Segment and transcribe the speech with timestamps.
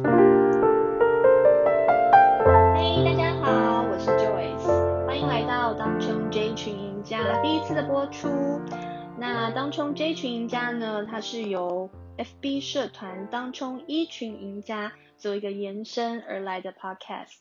[0.00, 0.04] 嘿，
[3.04, 8.28] 大家好，我是 Joyce，欢迎来到当冲 J 群赢家第一次的播出。
[9.18, 17.40] 那当冲 J 群赢家呢，它是由 FB 社团当冲一群赢家做一个延伸而来的 Podcast。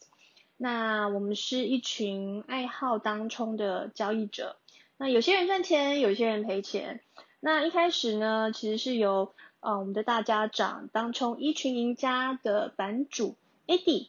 [0.58, 4.58] 那我们是一群爱好当冲的交易者。
[4.98, 7.02] 那有些人赚钱，有些人赔钱。
[7.40, 13.36] 那一开始呢，其实是由呃我们的大家长当冲一群赢家的版主
[13.66, 14.08] Eddie，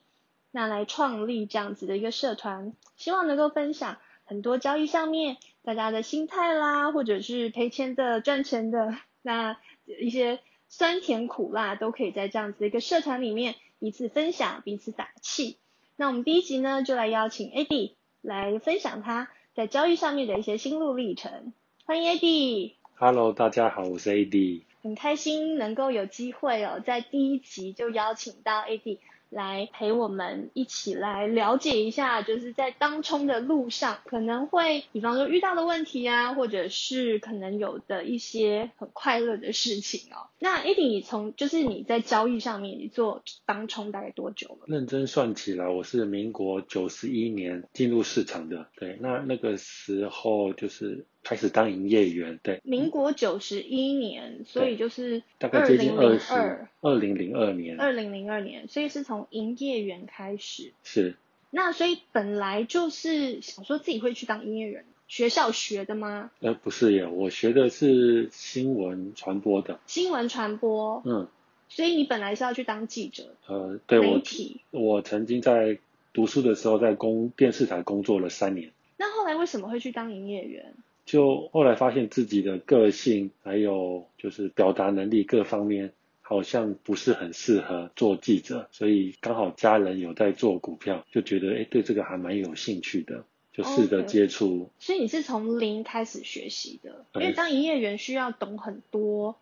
[0.50, 15.58] 那来创立这样子的一个社团，希望能够分享很多交易上面大家的心态啦，或者是赔钱的、赚钱的，那一些酸甜苦辣都可以在这样子的一个社团里面彼此分享、彼此打气。
[15.96, 21.52] 那我们第一集呢，就来邀请 Eddie 来分享他在交易上面的一些心路历程。
[21.84, 22.74] 欢迎 Eddie。
[22.94, 24.67] Hello，大家好，我是 AD。
[24.82, 28.98] 很开心能够有机会哦，在第一集就邀请到 AD
[29.30, 40.28] 来陪我们一起来了解一下，就是在当冲的路上可能会，比方说遇到的问题啊，或者是可能有的一些很快乐的事情哦。
[40.38, 44.66] 那 AD，你从就是你在交易上面，你做当冲大概多久了？
[44.66, 51.04] 认真算起来，我是民国九十一年进入市场的，对，那那个时候就是。
[51.24, 52.60] 开始当营业员，对。
[52.64, 56.32] 民国九十一年，所以就是大概接近二十
[56.80, 57.78] 二零零二年。
[57.78, 60.72] 二零零二年，所以是从营业员开始。
[60.84, 61.16] 是。
[61.50, 66.30] 那所以本来就是想说自己会去当营业员，学校学的吗？
[66.40, 69.80] 呃，不是耶，我学的是新闻传播的。
[69.86, 71.02] 新闻传播。
[71.04, 71.28] 嗯。
[71.68, 73.34] 所以你本来是要去当记者。
[73.46, 74.00] 呃，对。
[74.00, 74.62] 媒体。
[74.70, 75.78] 我我曾经在
[76.14, 78.70] 读书的时候在公电视台工作了三年。
[78.96, 80.74] 那后来为什么会去当营业员？
[81.08, 94.70] 就后来发现自己的个性还有就是表达能力各方面好像不是很适合做记者，所以刚好家人有在做股票，就觉得哎对这个还蛮有兴趣的，就试着接触。
[94.80, 94.86] Okay.
[94.86, 99.36] 所以你是从零开始学习的，因为当营业员需要懂很多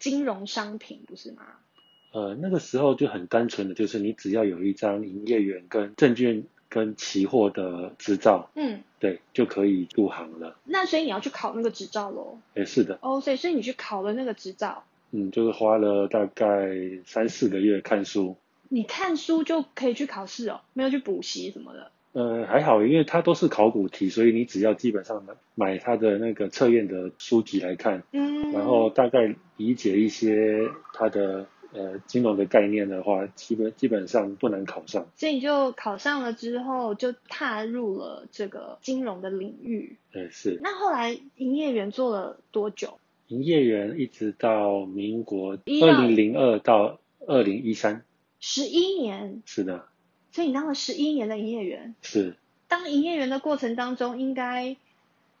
[0.00, 1.44] 金融商品，不是吗？
[2.10, 6.44] 呃，那个时候就很单纯的就是你只要有一张营业员跟证券。
[6.74, 10.56] 跟期货的执照，嗯，对，就可以入行了。
[10.64, 12.36] 那所以你要去考那个执照喽？
[12.56, 12.98] 哎，是的。
[13.00, 14.82] 哦，所以所以你去考了那个执照？
[15.12, 16.66] 嗯，就是花了大概
[17.06, 18.36] 三四个月看书。
[18.70, 20.62] 你看书就可以去考试哦？
[20.72, 21.92] 没有去补习什么的？
[22.14, 25.24] 呃，还好，因为它都是考古题，所以你只要基本上
[25.54, 31.46] 买它的那个测验的书籍来看，嗯，然后大概理解一些它的。
[31.74, 35.08] 呃，金融的概念的话，基本基本上不难考上。
[35.16, 39.96] 所以你就考上了之后，就踏入了这个金融的领域。
[40.12, 40.58] 对，是。
[40.62, 42.98] 那后来营业员做了多久？
[43.26, 48.04] 营业员一直到民国二零零二到二零一三。
[48.38, 49.42] 十一年。
[49.44, 49.86] 是的。
[50.30, 51.94] 所以你当了十一年的营业员。
[52.02, 52.36] 是。
[52.68, 54.76] 当营业员的过程当中，应该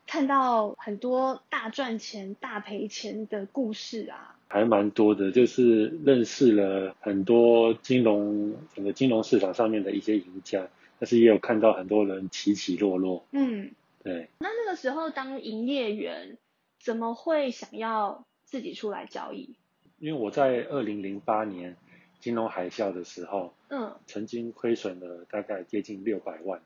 [0.06, 4.36] 看到很多大赚钱、大赔钱的故事啊。
[4.48, 10.68] 还蛮多的，就是认识了很多金融整个金融市场上面的一些赢家，
[11.00, 13.24] 但是也有看到很多人起起落落。
[13.32, 13.72] 嗯，
[14.04, 14.28] 对。
[14.38, 16.38] 那那个时候当营业员，
[16.78, 19.56] 怎么会想要自己出来交易？
[19.98, 21.76] 因为我在二零零八年
[22.20, 26.60] 金融海啸的时候，嗯，曾经亏损了大概接近六百万。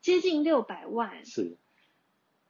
[0.00, 1.24] 接近六百万？
[1.24, 1.52] 是，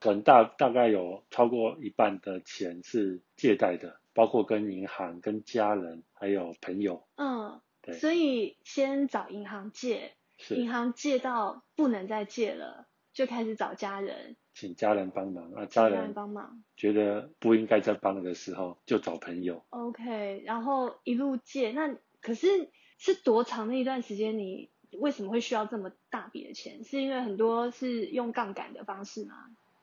[0.01, 4.01] 很大，大概有超过一半的钱是借贷的。
[4.13, 10.15] 包括跟银行、跟家人还有朋友，嗯，对，所以先找银行借，
[10.49, 19.65] 银行借到不能再借了，就开始找家人，请家人帮忙啊，家人帮忙，觉得不应该再帮的时候，就找朋友。
[19.71, 22.69] OK，然后一路借，那可是
[22.99, 24.37] 是多长的一段时间？
[24.37, 26.83] 你为什么会需要这么大笔的钱？
[26.83, 29.35] 是因为很多是用杠杆的方式吗？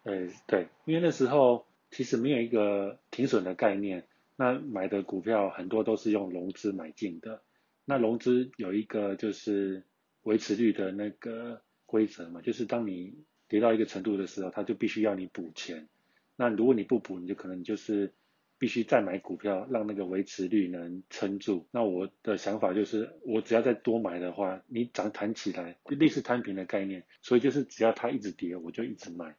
[0.07, 4.05] 对对，因为那时候其实没有一个停损的概念。
[4.37, 7.41] 那买的股票很多都是用融资买进的，
[7.83, 9.83] 那融资有一个就是
[10.23, 13.15] 维持率的那个规则嘛，就是当你
[13.49, 15.89] 跌到一个程度的时候，它就必须要你补钱。
[16.37, 18.13] 那如果你不补，你就可能就是
[18.59, 21.67] 必须再买股票，让那个维持率能撑住。
[21.71, 29.35] 那我的想法就是，我只要再多买的话，你涨弹起来，类似摊平的概念，所以就是只要它一直跌，我就一直买。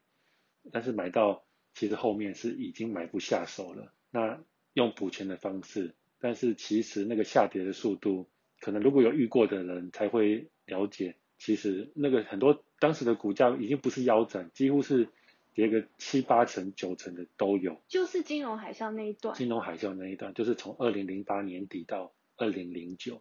[0.73, 1.44] 但是买到
[1.75, 4.41] 其实后面是已经买不下手了，那。
[4.75, 8.29] 用补钱的方式，但是其实那个下跌的速度，
[8.61, 15.09] 可能如果有遇过的人才会了解，其实那个很多当时的股价已经不是腰斩，几乎是
[15.53, 17.81] 跌个七八成、九成的都有。
[17.88, 19.35] 就是金融海啸那一段。
[19.35, 23.21] 金融海啸那一段，就是从二零零八年底到二零零九。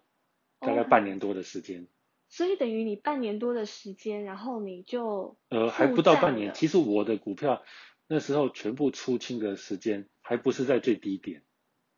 [0.59, 1.87] 大概半年多的时间。
[2.29, 6.53] 所以等于你半年多的时间，然后你就呃还不到半年。
[6.53, 7.63] 其实我的股票
[8.07, 11.43] 那时候全部出清的时间还不是在最低点。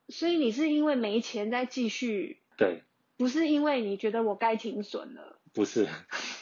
[0.07, 2.41] 所以你是因为没钱再继续？
[2.57, 2.83] 对。
[3.17, 5.39] 不是因为你觉得我该停损了？
[5.53, 5.87] 不是。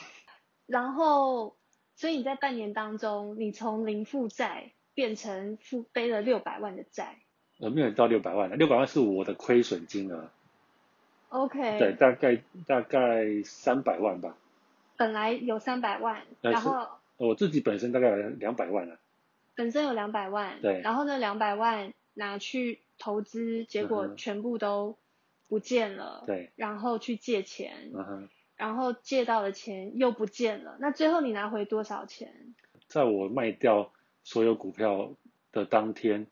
[0.68, 1.58] 然后，
[1.96, 7.18] 所以你在半年当中，你从零负债变成负背了六百万的债。
[7.60, 10.30] 呃，没有到六百万，六百万是我的亏损金额。
[11.30, 14.38] OK，对，大概大概三百万吧。
[14.96, 16.88] 本来有三百万，然后
[17.18, 18.98] 我自己本身大概有两百万了。
[19.56, 24.98] 本身有两百万，对，然后那两百万拿去投资，结果全部都
[25.50, 26.24] 不见了。
[26.26, 30.78] 对、嗯，然后去借钱，嗯，然后借到的钱又不见了。
[30.80, 32.56] 那最后你拿回多少钱？
[32.88, 33.92] 在我卖掉
[34.24, 35.16] 所有股票
[35.52, 36.28] 的当天，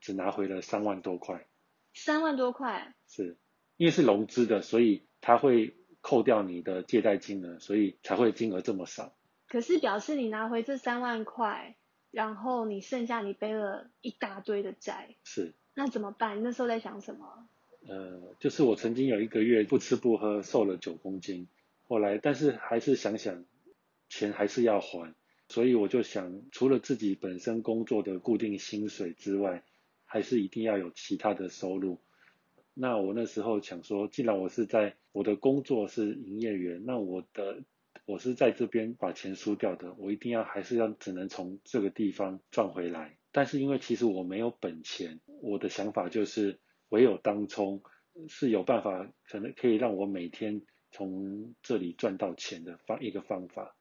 [0.00, 1.44] 只拿回了三万多块。
[1.92, 2.94] 三万多块。
[3.08, 3.36] 是。
[3.78, 9.16] 因为是融资的，所以他会扣掉你的借贷金额，所以才会金额这么少。
[9.48, 11.76] 可是表示你拿回这三万块，
[12.10, 15.14] 然后你剩下你背了一大堆的债。
[15.24, 15.54] 是。
[15.74, 16.38] 那怎么办？
[16.38, 17.48] 你那时候在想什么？
[17.86, 21.46] 呃，就是我曾经有一个月不吃不喝，瘦了九公斤。
[21.86, 23.44] 后来，但是还是想想，
[24.08, 25.14] 钱还是要还，
[25.48, 29.62] 所以我就想，除了自己本身工作的固定薪水之外，
[30.04, 32.00] 还是一定要有其他的收入。
[32.80, 37.64] 那我那时候想说，既然我是在我的工作是营业员，那我的
[38.06, 43.18] 我是在这边把钱输掉的，我一定要还是要只能从这个地方赚回来。
[43.32, 47.82] 但是因为其实我没有本钱，我的想法就是唯有当冲
[48.28, 53.74] 是有办法，可能可以让我每天从这里赚到钱的方一个方法。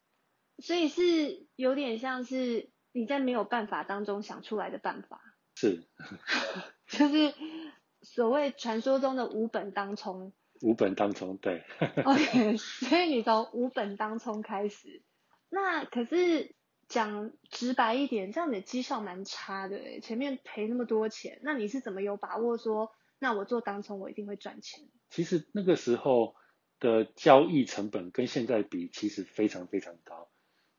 [0.57, 5.21] 所以是有点像是你在没有办法当中想出来的办法。
[5.53, 5.83] 是。
[6.89, 7.31] 就是。
[8.13, 11.63] 所谓传说中的无本当冲，无本当冲，对。
[12.03, 15.03] OK，所以你从无本当冲开始，
[15.49, 16.55] 那可是
[16.87, 24.87] 讲直白一点，这样你的绩效蛮差的诶，前面赔那么多钱，那你是怎么有把握说，那我做当冲我一定会赚钱？
[25.09, 26.33] 其实那个时候
[26.79, 30.29] 的交易成本跟现在比，其实非常非常高，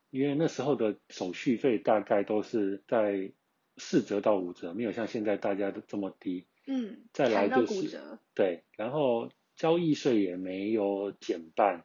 [0.09, 3.31] 因为那时候的手续费大概都是在
[3.77, 6.47] 四折到五折，没有像现在大家都这么低。
[6.71, 7.99] 嗯，再来就是
[8.35, 11.83] 对，然后交易税也没有减半，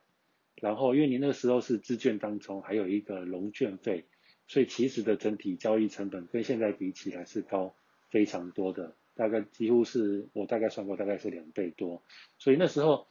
[0.57, 4.05] 然后因为你那个时候是资券当中还有一个融券费，
[4.47, 7.75] 所以其实的整体交易成本跟现在比起来是高
[8.11, 12.03] 非常多的，大概几乎是我大概算过大概是两倍多，
[12.39, 13.07] 所以那时候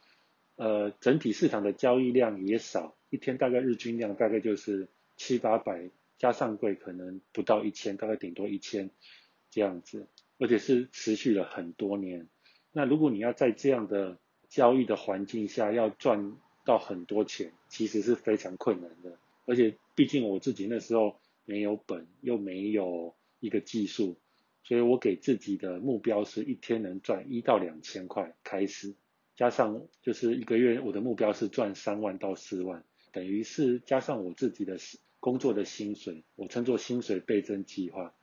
[0.54, 8.90] 呃整体市场的交易量也少，一天大概日均量大概就是七八百，加上柜可能不到一千，大概顶多一千
[9.50, 10.06] 这样子。
[10.38, 12.28] 而且是持续了很多年。
[12.72, 19.18] 那如果你要在这样的交易的环境下要赚到很多钱，其实是非常困难的。
[19.46, 24.16] 而且毕竟我自己那时候没有本，又没有一个技术，
[24.62, 28.94] 所以我给自己的目标是一天能赚一到两千块开始，
[29.36, 34.78] 加上就是一个月我的目标是赚三万到四万，等于是加上我自己的
[35.20, 38.14] 工作的薪水，我称作薪水倍增计划。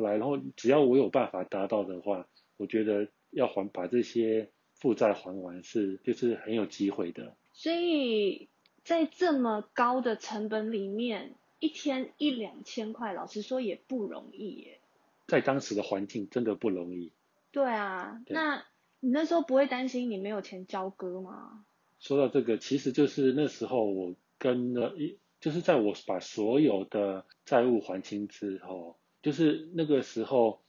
[0.00, 7.36] 来，然后只要我有办法达到的话，我觉得要还把这些负债还完是就是很有机会的。
[7.52, 8.48] 所以
[8.84, 14.80] 在这么高的成本里面，一天一两千块，老实说也不容易耶。
[15.26, 17.12] 在当时的环境真的不容易。
[17.50, 18.64] 对啊，对，那
[19.00, 21.64] 你那时候不会担心你没有钱交割吗？
[21.98, 28.97] 说到这个，其实就是那时候我跟了一，就是在我把所有的债务还清之后。
[29.22, 30.60] 就是那个时候，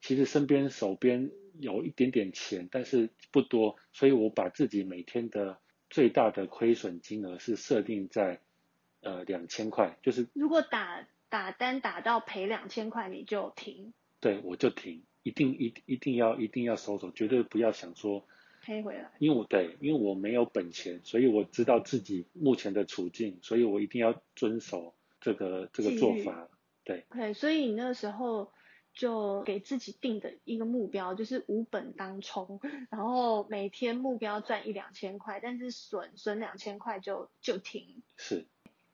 [0.00, 5.58] 其实身边手边有一点点钱，但是不多，所以我把自己每天的
[5.90, 8.40] 最大的亏损金额是设定在
[9.02, 18.24] 呃两千块，就是如果打打单打到赔两千块你就停，对，我就停，一定一一定要一定要收手，绝对不要想说
[18.62, 26.48] 赔回来，因为我对，因为我没有本钱，所以我知道自己目前的处境，所以我一定要遵守这个这个做法。
[26.84, 28.52] 对，OK，所以你那个时候
[28.94, 32.58] 就给自己定的一个目标就是无本当冲，
[32.90, 38.02] 然后每天目标赚一两千块，但是损损两千块就就停。
[38.16, 38.46] 是。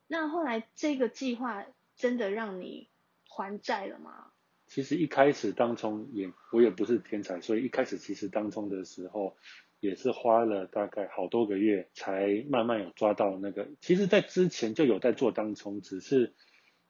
[0.07, 1.65] 那后来这个计划
[1.95, 2.89] 真的让你
[3.27, 4.31] 还债了吗？
[4.67, 9.37] 其实一开始当冲也我也不是天才，所以一开始其实当冲的时候
[9.79, 13.69] 也是花了大概好多个月才慢慢有抓到那个。
[13.79, 16.35] 其实，在之前就有在做当冲，只是。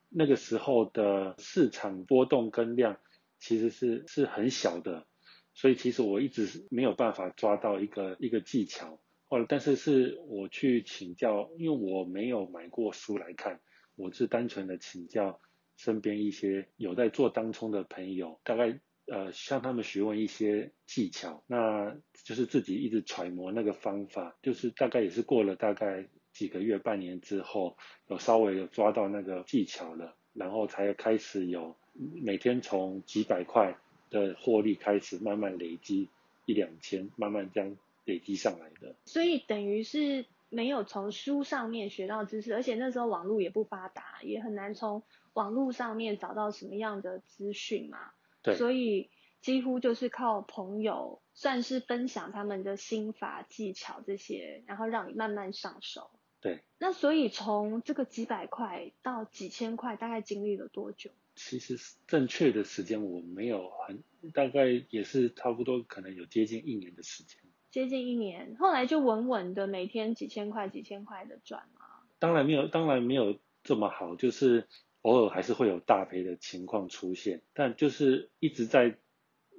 [0.09, 2.97] 那个时候的市场波动跟量
[3.39, 5.05] 其实是是很小的，
[5.53, 13.59] 所以其实我一直没有办法抓到一个一个技巧，后来但是是我去请教，因为我没有买过书来看，
[13.95, 15.39] 我是单纯的请教
[15.75, 27.75] 身边一些有在做当冲的朋友，大概呃向他们询问一些技巧，那就是自己一直揣摩那个方法，就是大概也是过了大概几个月、半年之后，
[28.09, 33.75] 有稍微有抓到那个技巧了，然后才开始有每天从几百块
[34.11, 36.09] 的获利开始慢慢累积
[36.45, 37.75] 一两千，慢慢这样
[38.05, 38.93] 累积上来的。
[39.05, 45.01] 所以等于是没有从书上面学到知识，而且那时候网络也不发达，也很难从
[45.33, 48.11] 网络上面找到什么样的资讯嘛。
[48.43, 48.53] 对。
[48.53, 49.09] 所以
[49.41, 56.11] 几乎就是靠朋友，算是分享他们的心法技巧这些，然后让你慢慢上手。
[56.41, 56.61] 对。
[56.79, 61.11] 那所以从这个几百块到几千块，大概经历了多久？
[61.35, 61.77] 其实
[62.07, 64.03] 正确的时间我没有很，
[64.33, 67.39] 大概也是差不多，可能有接近一年的时间。
[67.69, 71.81] 接近一年，后来就稳稳的每天几千块、几千块的赚嘛。
[72.17, 74.67] 当然没有，当然没有这么好，就是
[75.03, 78.97] 偶尔还是会有大赔的情况出现，但就是一直在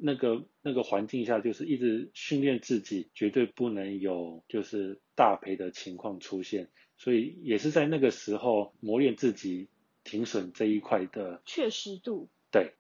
[0.01, 9.69] 那个那个环境下，就是一直训练自己，绝对不能有就是大赔的情况出现，所以也是在那个时候磨练自己。
[10.05, 12.73] 停损这一块的确实度，对，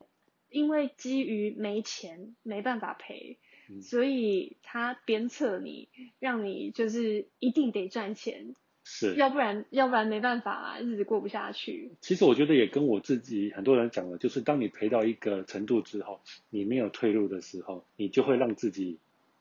[0.49, 8.55] 因为基于没钱没办法赔，嗯，所以他鞭策你，让你就是一定得赚钱，
[8.91, 11.91] 是，要不然要不然没办法啊，日子过不下去。
[12.01, 18.97] 其实我觉得也跟我自己很多人讲了，就是当你赔到一个程度之后，你没有退路的时候，你就会让自己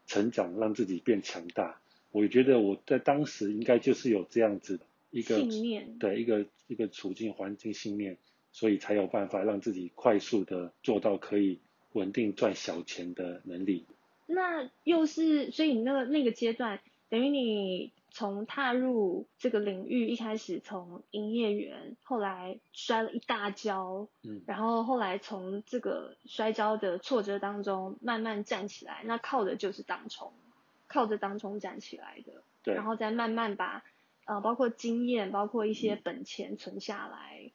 [0.06, 1.80] 成长，让自己变强大。
[2.12, 4.86] 我觉得我在当时应该就是有这样子的。
[5.10, 8.18] 一个信念，对，一个一个处境环境信念，
[8.52, 11.60] 所以才有办法让自己快速的做到可以
[11.94, 13.86] 稳定赚小钱的能力。
[14.26, 30.34] 那又是，所以你那个那个阶段，等于你从踏入这个领域，一开始从营业员，后来摔了一大跤，嗯，然后后来从这个摔跤的挫折当中慢慢站起来，那靠的就是当冲，
[30.88, 33.84] 靠着当冲站起来的，对，然后再慢慢把。
[34.26, 37.44] 呃，包括经验，包括一些本钱存下来。
[37.44, 37.52] 嗯。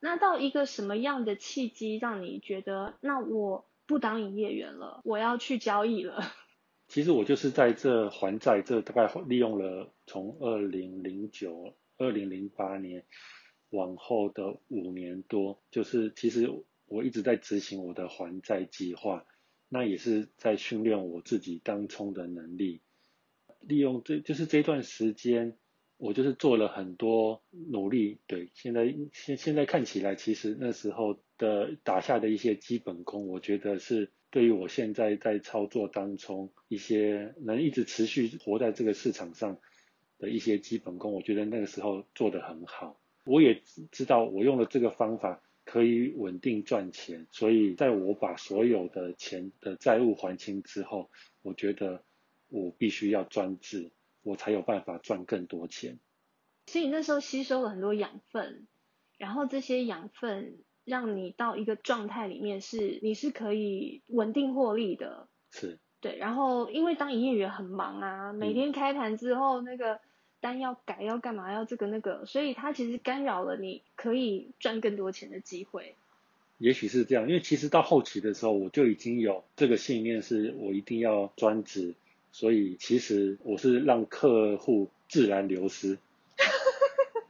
[0.00, 6.22] 那到一个什么样的契机，让你觉得，那我不当营业员了，我要去交易了？
[6.88, 13.04] 其实我就是在这还债，这大概利用了从二零零九、二零零八年
[13.70, 16.50] 往后的五年多，就是其实
[16.86, 19.26] 我一直在执行我的还债计划，
[19.68, 22.80] 那也是在训练我自己当冲的能力，
[23.60, 25.56] 利用这就是这段时间。
[25.98, 39.58] 我就是做了很多努力，对，现在现现在看起来，其实那时候的打下的一些基本功，我觉得是对于我现在在操作当中一些能一直持续活在这个市场上
[40.18, 42.98] 的一些基本功，我觉得那个时候做得很好。
[43.24, 51.10] 我也知道我用了这个方法可以稳定赚钱，所以在我把所有的钱的债务还清之后，
[51.42, 52.02] 我觉得
[52.48, 53.90] 我必须要专制。
[54.22, 56.00] 我才有办法赚更多钱，
[56.66, 58.66] 所以那时候吸收了很多养分，
[59.18, 66.16] 然后这些养分让你到一个状态里面是你是可以稳定获利的，是，对。
[66.16, 70.00] 然后因为当营业员很忙啊，每天开盘之后那个
[70.40, 75.96] 单要改要干嘛要这个那个，所以它其实干扰了你可以赚更多钱的机会。
[76.58, 81.94] 也许是这样，因为其实到后期的时候我就已经有这个信念，是我一定要专职。
[82.32, 85.96] 所以其实我是让客户自然流失，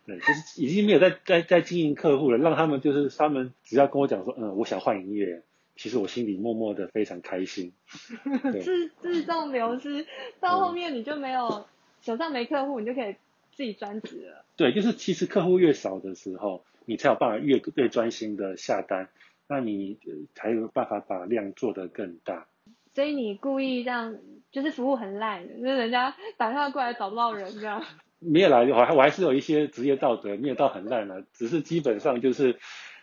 [0.06, 5.42] 对，就是已经没有在在在经营客户了，让他们就是他们只要跟我讲说，嗯，我想换营业，
[5.74, 7.72] 其实我心里默默的非常开心。
[8.62, 10.06] 自自动流失
[10.38, 11.64] 到后面你就没有、嗯、
[12.02, 13.16] 手上没客户，你就可以
[13.52, 14.44] 自己专职了。
[14.56, 19.08] 对，就是其实客户越少的时候，你才有办法越越专心的下单，
[19.48, 19.98] 那你
[20.34, 22.46] 才有办法把量做得更大。
[22.94, 24.16] 所以你故意让
[24.52, 27.84] 就是服务很烂，就是人家打电话过来找不到人这样。
[28.18, 32.58] 没有啦，我还我还是有一些职业道德，没有到很烂了，只是基本上就是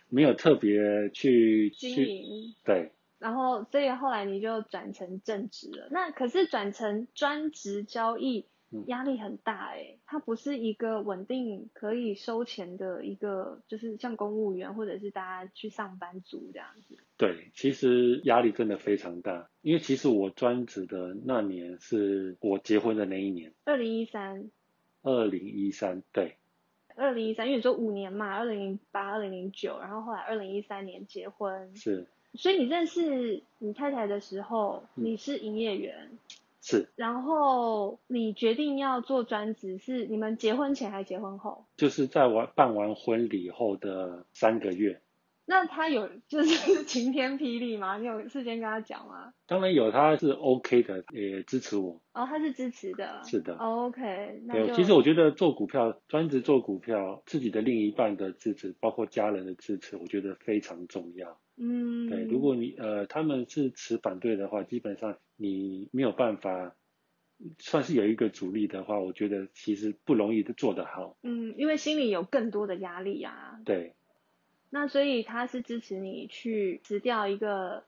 [0.08, 2.54] 没有特别去经营。
[2.64, 2.92] 对。
[3.18, 8.46] 然后所以后来你就转成正职了，那可是转成专职交易。
[8.88, 16.98] 压力很大哎、欸，它不是一个稳定可以收钱的一个，就是像公务员或者是大家去上班族这样子。
[17.16, 23.52] 对，其实压力真的非常大，因为其实我专职的那年是我结婚的那一年。
[23.64, 24.50] 二零一三。
[25.04, 26.34] 二零一三，对。
[26.96, 31.76] 二零一三，因为你说五年嘛，二零零八、二零零九，然后后来二零一三年结婚。
[31.76, 32.06] 是。
[32.34, 36.18] 所以你认识你太太的时候，你是营业员。
[36.60, 36.88] 是。
[36.96, 41.64] 然后你决定要做专职，是你们结婚前还是结婚后？
[41.76, 45.00] 就是在完办完婚礼后的三个月。
[45.46, 47.98] 那他有就是 晴天霹雳吗？
[47.98, 49.32] 你有事先跟他讲吗？
[49.46, 52.00] 当然有，他是 OK 的，也支持我。
[52.14, 53.20] 哦，他是支持的。
[53.24, 53.54] 是的。
[53.56, 61.38] Oh, OK，那对，其实我觉得做股票，专职做股票，自己的另一半的支持，包括家人的支持，我觉得非常重要。
[61.58, 62.08] 嗯。
[62.08, 66.74] 对，如果你呃他们是持反对的话，基本上你没有办法，
[67.58, 71.18] 算是有一个阻力的话，我觉得其实不容易做得好。
[71.22, 73.60] 嗯，因为心里有更多的压力啊。
[73.66, 73.94] 对。
[74.76, 77.84] 那所以他是支持你去辞掉一个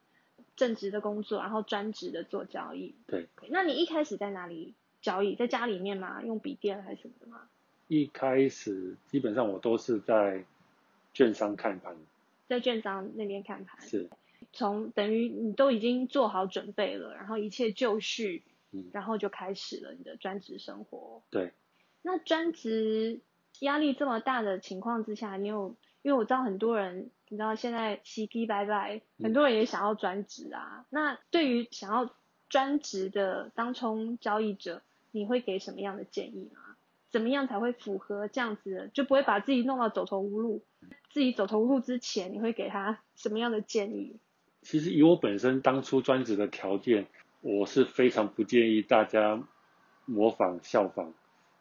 [0.55, 2.95] 正职的工作，然后专职的做交易。
[3.09, 3.27] 对。
[3.49, 5.35] 那你一开始在哪里交易？
[5.35, 6.23] 在家里面吗？
[6.23, 7.49] 用笔电还是什么的吗？
[7.89, 10.45] 一开始基本上我都是在
[11.13, 11.97] 券商看盘。
[12.47, 13.81] 在券商那边看盘。
[13.81, 14.09] 是。
[14.53, 21.21] 从等于你都已经做好准备了，然后一切就绪，嗯，然后就开始了你的专职生活。
[21.31, 21.51] 对。
[22.03, 23.19] 那专职
[23.59, 25.75] 压力这么大的情况之下，你有？
[26.07, 30.83] 因为我知道很多人，你知道现在洗洗拜拜，很多人也想要专职啊。
[30.83, 32.15] 嗯、那对于想要
[32.49, 36.61] 专职的当冲交易者，你会给什么样的建议吗？
[37.11, 40.63] 怎么样才会符合这样子的，就不会把自己弄到走投无路？
[41.11, 44.21] 自己走投无路之前，你会给他什么样的建议？
[44.63, 47.09] 其实以我本身当初专职的条件，
[47.41, 49.43] 我是非常不建议大家
[50.05, 51.13] 模仿效仿，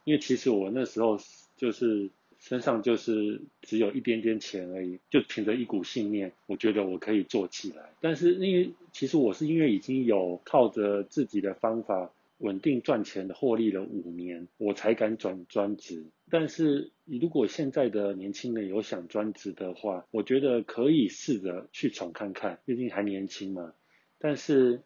[0.03, 1.17] 因为其实我那时候
[1.57, 2.11] 就是。
[2.47, 7.89] 身上就是只有一点点钱而已，就凭着一股信念，我觉得我可以做起来。
[8.01, 16.05] 但是因为其实我是因为已经有靠着自己的方法稳定赚钱的获利了五年，我才敢转专职。
[16.29, 23.73] 但是如果现在的年轻人有想专职的话，我觉得可以试着去闯看看，毕竟还年轻嘛。
[24.19, 24.83] 但是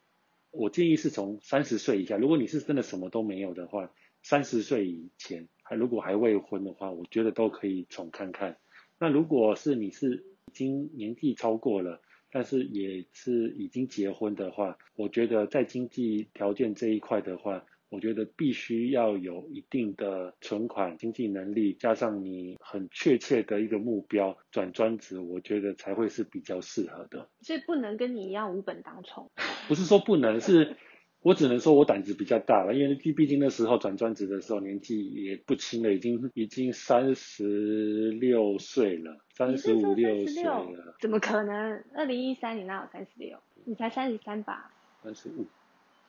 [0.52, 3.92] 我建议是从三十岁以下，如果你是真的什么都没有的话，
[4.24, 5.50] 三十岁以前。
[5.70, 8.58] 还如果还未婚的话，我觉得都可以闯看看。
[8.98, 12.02] 那如果是你是已经年纪超过了，
[12.32, 27.30] 但是也是已经结婚的话，我觉得在经济条件这一块的话，我觉得必须要有一定的存款、经济能力，加上你很确切的一个目标，转专职，我觉得才会是比较适合的。
[27.42, 29.30] 所以不能跟你一样无本当冲。
[29.68, 30.76] 不是说不能是。
[31.22, 40.96] 我只能说，我胆子比较大了，因为毕竟那时候转专职的时候年纪也不轻了，已经已经三十六岁了，三十五六岁了。
[41.02, 41.84] 怎么可能？
[41.94, 43.38] 二零一三你哪有三十六？
[43.66, 44.72] 你才三十三吧？
[45.04, 45.46] 三十五。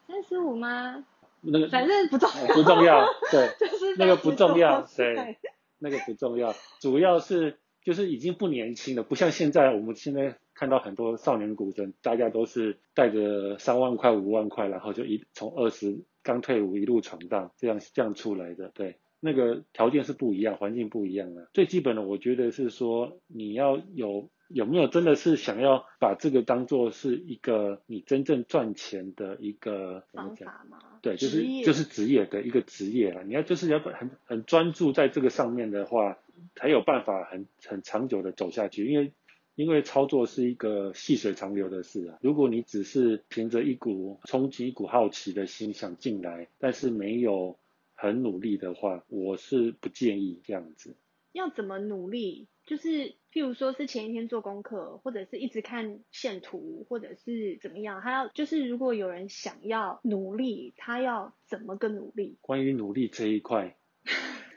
[0.06, 1.04] 三十五吗？
[1.40, 2.54] 那个反正不重要。
[2.54, 5.38] 不重要，对， 就是那个不重要，对，
[5.80, 7.58] 那个不重要，主要是
[7.90, 10.36] 就是已经不年轻了，不像现在我们现在。
[10.52, 18.70] 看到很多少年股神，大家都是带着三万块、五万块，然后就一从二十刚退伍一路闯荡，这样这样出来的。
[18.74, 21.48] 对，那个条件是不一样，环境不一样的。
[21.54, 30.78] 最基本的，我觉得是说你要有有没有真的是想要把这个当做是一个你真正赚钱的一个方法吗？
[31.00, 33.22] 对，就是就是职业的一个职业啊。
[33.24, 36.18] 你要就是要很很专注在这个上面的话，
[36.60, 39.12] 才有办法很很长久的走下去，因为。
[39.56, 47.58] 因为操作是一个细水长流的事啊，如果你只是凭着一股冲击、一股好奇的心想进来，但是没有
[47.94, 50.94] 很努力的话，我是不建议这样子。
[51.32, 52.46] 要怎么努力？
[52.64, 58.00] 就是譬如说是前一天做功课，或者是一直看线图，或者是怎么样？
[58.00, 62.38] 他要就是如果有人想要努力，他要怎么个努力？
[62.40, 63.76] 关于努力这一块，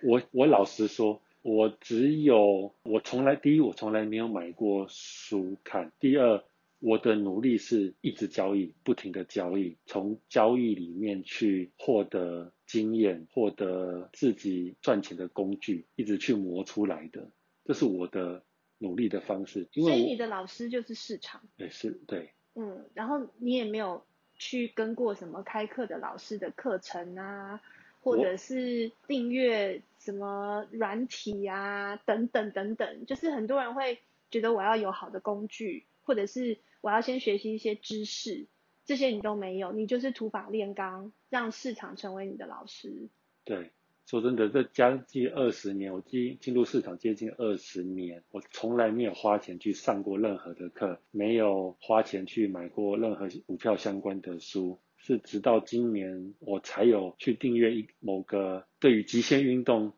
[0.02, 1.20] 我我老实说。
[1.43, 5.91] 我只有，我从来，第一，我从来没有买过书看。
[5.99, 6.41] 第二，
[6.79, 17.29] 我的努力是一直交易，不停的交易，从交易里面去获得经验，获得自己赚钱的工具，一直去磨出来的。
[17.65, 18.43] 这是我的
[18.77, 19.67] 努力的方式。
[19.73, 21.41] 因为所以你的老师就是市场。
[21.58, 22.32] 对，是，对。
[22.56, 27.62] 嗯，然后你也没有去跟过什么开课的老师的课程啊？
[28.04, 38.46] 或者是订阅什么软体啊，等等等等，就是很多人会觉得我要有好的工具，或者是我要先学习一些知识，
[38.84, 43.08] 这些你都没有，你就是土法炼钢，让市场成为你的老师。
[43.46, 43.72] 对，
[44.06, 54.78] 说真的，这将近二十年，我进进入市场接近二十年，我从来没有花钱去上过任何的课，没有花钱去买过任何股票相关的书。
[55.06, 59.92] 是直到今年我才有去订阅一某个对于极限运动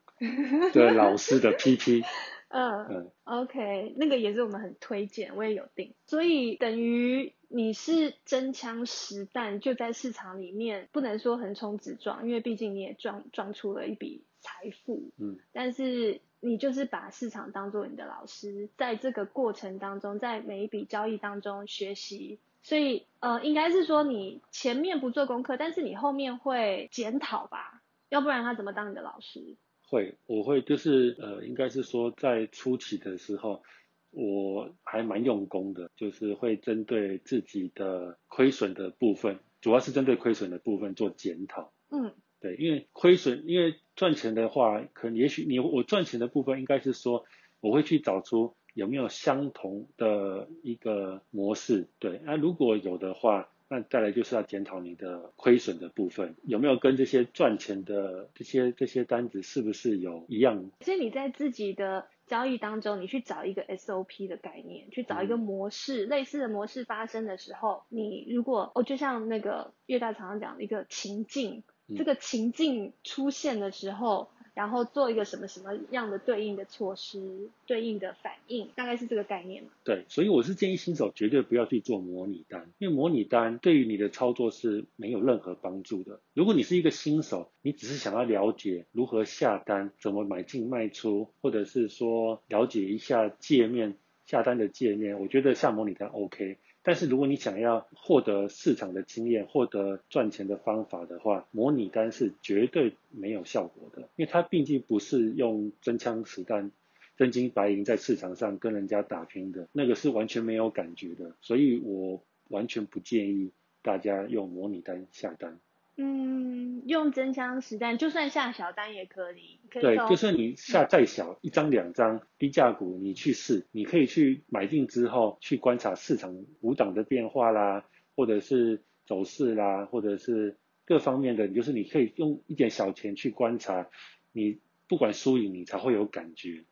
[0.73, 2.03] 的 老师的 PP
[2.47, 5.93] 嗯嗯，OK，那个也是我们很推荐，我也有订。
[6.05, 15.11] 所以等于你是真枪实弹就在市场里面，不能说横冲直撞，因为毕竟你也撞撞出了一笔财富。
[15.19, 22.39] 嗯，但是你就是把市场当做你的老师，在这个过程当中，在每一笔交易当中学习。
[22.65, 27.83] 所以呃，应该是说你前面不做功课，但是你后面会检讨吧？
[28.09, 29.55] 要不然他怎么当你的老师？
[29.83, 33.61] 会，我会就是呃，应该是说在初期的时候，
[34.09, 41.71] 我还蛮用功的，就是会针对自己的亏损的部分，主要是针对亏损的部分做检讨。
[41.91, 47.25] 嗯，对，因为亏损，因为赚钱的话，可能也许你我赚钱的部分应该是说，
[47.61, 51.87] 我会去找出有没有相同的一个模式。
[51.97, 53.49] 对，那如果有的话。
[53.67, 60.69] 那再来就是要检讨你的亏损的部分，有没有跟这些赚钱的这些这些单子是不是有一样？
[60.81, 74.29] 所以你在自己的交易当中，你去找一个 SOP 的概念，去找一个模式，嗯、类似的模式发生的时候，你如果哦，就像那个越大常常讲的一个情境，嗯、这个情境出现的时候。
[74.55, 79.69] 然后做一个什么什么样的对应的措施，对应的反应，大概是这个概念嘛？
[79.83, 86.19] 对，所以我是建议新手绝对不要去做模拟单，因为模拟单对于你的操作是没有任何帮助的。
[86.33, 96.57] 如果你是一个新手，你只是想要了解如何下单，怎么买进卖出，或者是说了解一下界面，下单的界面，我觉得下模拟单 OK。
[96.81, 106.71] 但是如果你想要获得市场的经验，获得赚钱的方法的话，模拟单是绝对没有效果的，因为它毕竟不是用真枪实弹、
[107.17, 115.59] 真金白银在市场上跟人家打拼的，那个是完全没有感觉的，所以我完全不建议大家用模拟单下单。
[115.97, 119.59] 嗯，用真枪实弹，就算下小单也可以。
[119.69, 127.85] 可以对，就算你下再小，嗯、一张两张低价股，你去试，你可以去买进之后去观察市场五档的变化啦，
[128.17, 133.87] 或者是走势啦，或者是各方面的，就是你可以用一点小钱去观察，
[134.33, 136.65] 你不管输赢，你才会有感觉。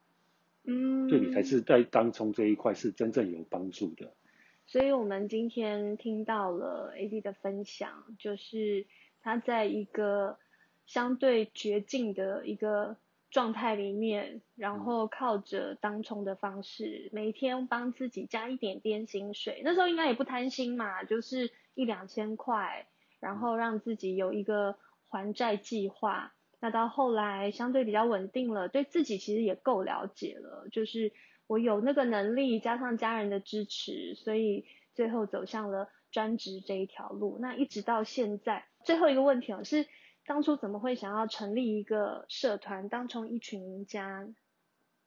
[0.66, 4.12] 嗯，对你才是在当冲这一块是真正有帮助的。
[4.66, 8.86] 所以我们今天听到了 AD 的分享，就是。
[9.24, 10.38] 他在一个
[10.86, 12.98] 相对绝境的一个
[13.32, 19.62] 状态里面，然后靠着当冲的方式，每天帮自己加一点点薪水。
[19.64, 22.86] 那时候应该也不贪心嘛，就是一两千块，
[23.22, 26.34] 然后让自己有一个还债计划。
[26.60, 31.14] 那到后来相对比较稳定了，对自己其实也够了解了，就是
[31.48, 37.38] 我有那个能力，加上家人的支持，所以最后走向了专职这一条路。
[37.40, 38.66] 那一直到现在。
[38.84, 39.88] 最后一个问题哦，是
[40.26, 44.28] 当初怎么会想要成立一个社团，当冲一群赢家？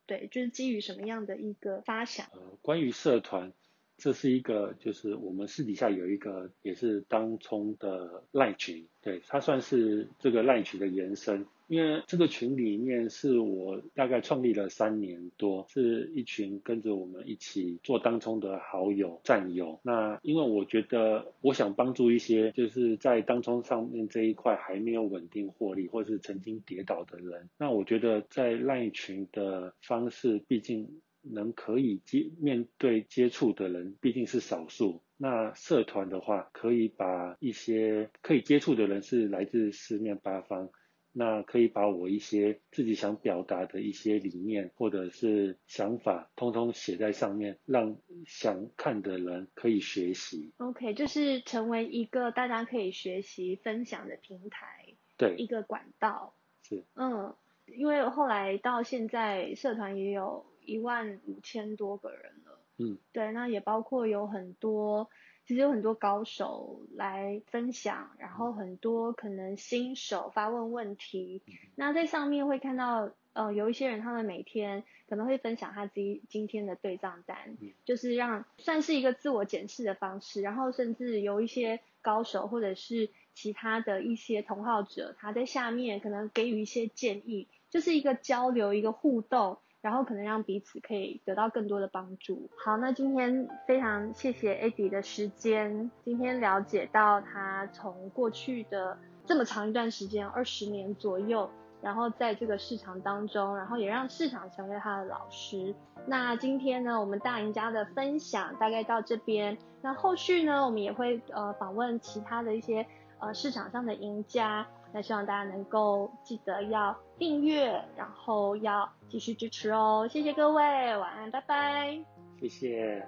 [0.07, 2.27] 对，就是基于什么样的一个发想？
[2.33, 3.53] 呃，关于社团，
[3.97, 11.47] 这是一个，就是我们私底下有一个也是当冲的赖群，对，它算是这个赖群的延伸。
[11.67, 19.81] 因为这个群里面是我大概创立了三年多，是一群跟着我们一起做当冲的好友战友。
[19.83, 27.49] 那因为我觉得我想帮助一些就是在当冲上面这一块还没有稳定获利或是曾经跌倒的人。
[27.59, 35.03] 那我觉得在赖群的方式，毕竟能可以接面对接触的人毕竟是少数。
[35.17, 40.71] 那社团的话，可以把一些可以接触的人是来自四面八方。
[41.19, 50.53] 那可以把我一些自己想表达的一些理念或者是想法，通通写在上面，让想看的人可以学习。
[50.59, 56.35] OK，就是成为一个大家可以学习分享的平台，对，一个管道。
[56.63, 62.61] 是，嗯，因为后来到现在，社团也有一万五千多个人了。
[62.77, 65.09] 嗯，对，那也包括有很多。
[65.47, 71.41] 其实有很多高手来分享，然后很多可能新手发问问题。
[71.77, 80.43] 那在上面会看到，呃，有一些人他们每天可能会分享他自己今天的对账单，就是让算是一个自我检视的方式。
[80.43, 89.59] 然后甚至有一些高手或者是其他的一些同好者，他在下面可能给予一些建议，就是一个交流，一个互动。
[89.87, 92.51] 然后可能让彼此可以得到更多的帮助。
[92.65, 95.89] 好，那今天非常谢谢 Adi 的时间。
[96.05, 101.49] 今天了解到他从过去的这么长一段时间，二十年左右，
[101.81, 105.73] 然后在这个市场当中，然后也让市场成为他的老师。
[106.05, 109.57] 那今天呢，我们大赢家的分享大概到这边。
[109.83, 112.85] 那后续呢，我们也会呃访问其他的一些
[113.21, 114.67] 呃市场上的赢家。
[114.97, 120.09] 那希望大家能够记得要订阅，然后要继续支持哦。
[120.11, 122.03] 谢谢各位，晚安，拜拜。
[122.41, 123.07] 谢谢。